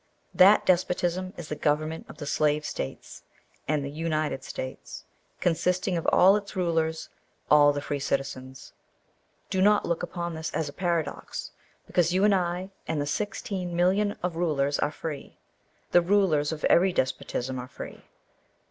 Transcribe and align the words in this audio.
That 0.33 0.65
despotism 0.65 1.31
is 1.37 1.47
the 1.49 1.55
government 1.55 2.07
of 2.09 2.17
the 2.17 2.25
Slave 2.25 2.65
States, 2.65 3.21
and 3.67 3.85
the 3.85 3.91
United 3.91 4.43
States, 4.43 5.05
consisting 5.41 5.95
of 5.95 6.07
all 6.11 6.35
its 6.35 6.55
rulers 6.55 7.09
all 7.51 7.71
the 7.71 7.83
free 7.83 7.99
citizens. 7.99 8.73
Do 9.51 9.61
not 9.61 9.85
look 9.85 10.01
upon 10.01 10.33
this 10.33 10.49
as 10.55 10.67
a 10.67 10.73
paradox, 10.73 11.51
because 11.85 12.15
you 12.15 12.23
and 12.23 12.33
I 12.33 12.71
and 12.87 12.99
the 12.99 13.05
sixteen 13.05 13.75
millions 13.75 14.15
of 14.23 14.35
rulers 14.35 14.79
are 14.79 14.89
free. 14.89 15.37
The 15.91 16.01
rulers 16.01 16.51
of 16.51 16.65
every 16.65 16.91
despotism 16.93 17.59
are 17.59 17.67
free. 17.67 18.01